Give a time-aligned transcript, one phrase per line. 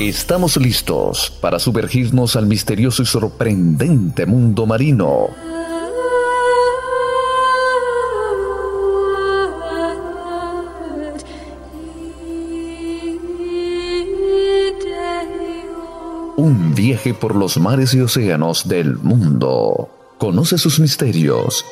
[0.00, 5.30] Estamos listos para sumergirnos al misterioso y sorprendente mundo marino.
[16.36, 19.90] Un viaje por los mares y océanos del mundo.
[20.18, 21.64] Conoce sus misterios,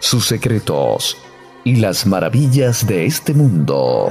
[0.00, 1.16] sus secretos
[1.64, 4.10] y las maravillas de este mundo.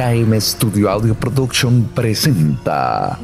[0.00, 3.18] KM Studio Audio Production presenta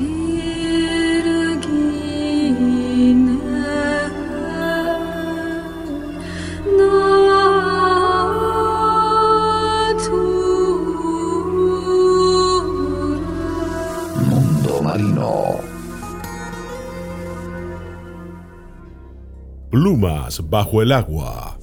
[14.29, 15.57] Mundo Marino.
[19.71, 21.57] Plumas bajo el agua.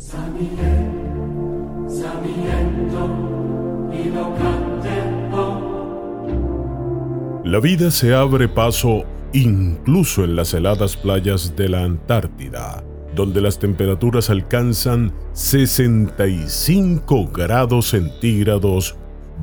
[7.53, 13.59] La vida se abre paso incluso en las heladas playas de la Antártida, donde las
[13.59, 18.95] temperaturas alcanzan 65 grados centígrados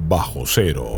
[0.08, 0.90] bajo cero.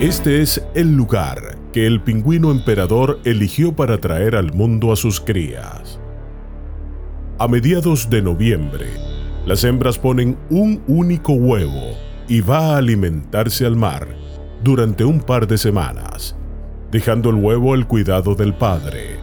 [0.00, 5.20] Este es el lugar que el pingüino emperador eligió para traer al mundo a sus
[5.20, 5.97] crías.
[7.40, 8.88] A mediados de noviembre,
[9.46, 14.08] las hembras ponen un único huevo y va a alimentarse al mar
[14.64, 16.34] durante un par de semanas,
[16.90, 19.20] dejando el huevo al cuidado del padre.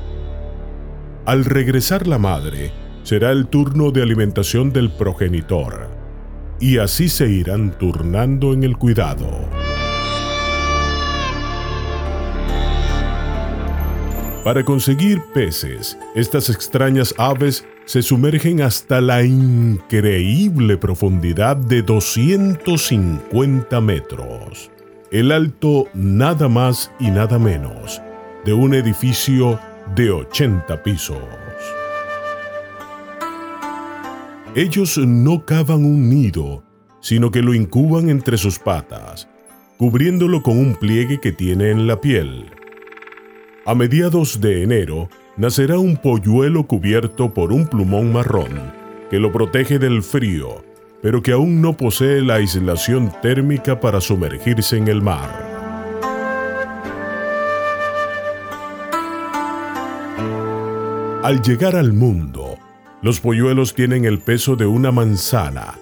[1.26, 2.72] Al regresar la madre,
[3.04, 5.90] será el turno de alimentación del progenitor,
[6.62, 9.30] y así se irán turnando en el cuidado.
[14.46, 24.72] Para conseguir peces, estas extrañas aves se sumergen hasta la increíble profundidad de 250 metros,
[25.12, 28.02] el alto nada más y nada menos
[28.44, 29.60] de un edificio
[29.96, 31.18] de 80 pisos.
[34.56, 36.64] Ellos no cavan un nido,
[37.02, 39.28] sino que lo incuban entre sus patas,
[39.78, 42.46] cubriéndolo con un pliegue que tiene en la piel.
[43.66, 48.74] A mediados de enero nacerá un polluelo cubierto por un plumón marrón
[49.10, 50.64] que lo protege del frío,
[51.02, 55.54] pero que aún no posee la aislación térmica para sumergirse en el mar.
[61.24, 62.58] Al llegar al mundo,
[63.02, 65.76] los polluelos tienen el peso de una manzana,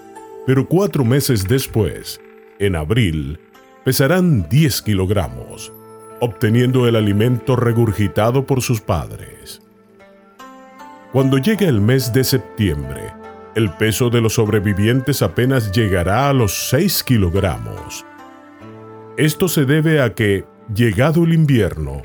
[0.46, 2.19] pero cuatro meses después,
[2.59, 3.40] en abril,
[3.84, 5.72] pesarán 10 kilogramos
[6.24, 9.62] obteniendo el alimento regurgitado por sus padres.
[11.12, 13.14] Cuando llegue el mes de septiembre,
[13.56, 18.06] el peso de los sobrevivientes apenas llegará a los 6 kilogramos.
[19.18, 22.02] Esto se debe a que, llegado el invierno,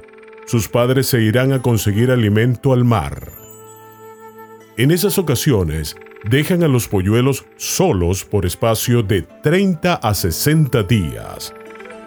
[0.47, 3.31] sus padres se irán a conseguir alimento al mar.
[4.77, 11.55] En esas ocasiones, dejan a los polluelos solos por espacio de 30 a 60 días,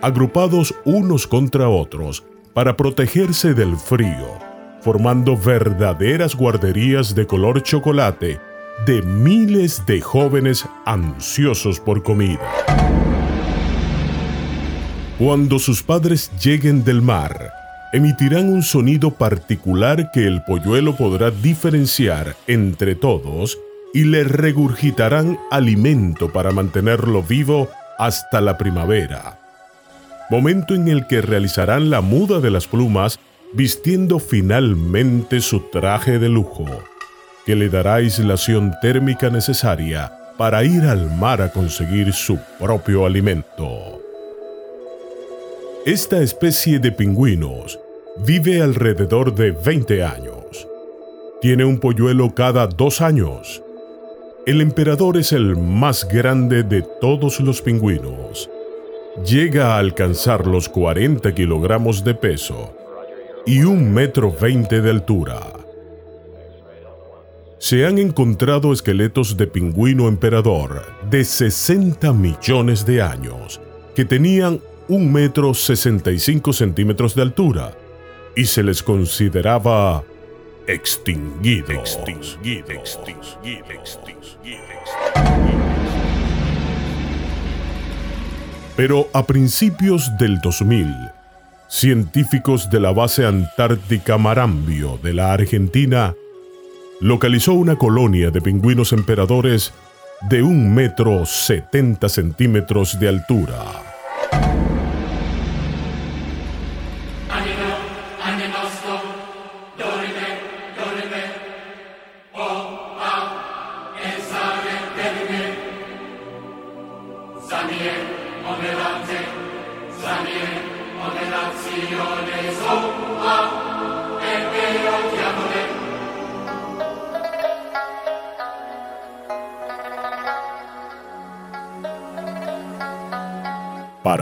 [0.02, 2.24] agrupados unos contra otros
[2.54, 4.38] para protegerse del frío,
[4.82, 8.40] formando verdaderas guarderías de color chocolate
[8.86, 12.40] de miles de jóvenes ansiosos por comida.
[15.20, 17.54] Cuando sus padres lleguen del mar,
[17.94, 23.60] emitirán un sonido particular que el polluelo podrá diferenciar entre todos
[23.94, 27.70] y le regurgitarán alimento para mantenerlo vivo
[28.00, 29.41] hasta la primavera
[30.32, 33.20] momento en el que realizarán la muda de las plumas
[33.52, 36.66] vistiendo finalmente su traje de lujo,
[37.46, 44.02] que le dará aislación térmica necesaria para ir al mar a conseguir su propio alimento.
[45.86, 47.78] Esta especie de pingüinos
[48.26, 50.66] vive alrededor de 20 años.
[51.42, 53.62] Tiene un polluelo cada dos años.
[54.46, 58.50] El emperador es el más grande de todos los pingüinos
[59.26, 62.74] llega a alcanzar los 40 kilogramos de peso
[63.46, 65.54] y un metro veinte de altura.
[67.60, 73.62] Se han encontrado esqueletos de pingüino emperador de 60 millones de años
[73.96, 77.78] que tenían un metro 65 centímetros de altura
[78.36, 80.04] y se les consideraba
[80.68, 81.72] extinguido.
[81.72, 85.81] extinguido, extinguido, extinguido.
[88.82, 90.88] Pero a principios del 2000,
[91.68, 96.16] científicos de la base antártica Marambio de la Argentina
[97.00, 99.72] localizó una colonia de pingüinos emperadores
[100.32, 103.92] de un metro 70 centímetros de altura.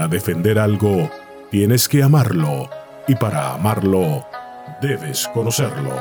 [0.10, 1.10] Defender algo,
[1.52, 2.70] tienes que amarlo.
[3.08, 4.26] Y para amarlo,
[4.82, 5.96] debes conocerlo.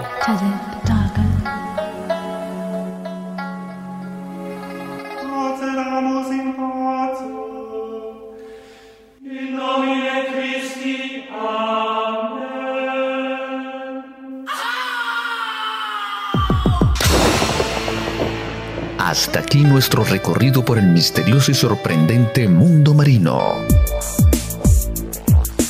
[19.20, 23.56] Hasta aquí nuestro recorrido por el misterioso y sorprendente mundo marino.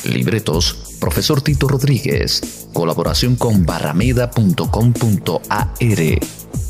[0.03, 2.67] Libretos, profesor Tito Rodríguez.
[2.73, 5.73] Colaboración con barrameda.com.ar.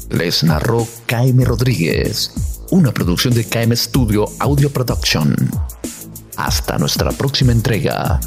[0.10, 2.32] Les narró KM Rodríguez.
[2.72, 5.36] Una producción de KM Studio Audio Production.
[6.38, 8.22] Hasta nuestra próxima entrega.